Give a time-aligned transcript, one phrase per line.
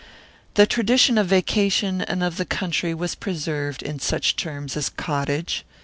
[0.55, 5.63] The tradition of vacation and of the country was preserved in such terms as "cottage."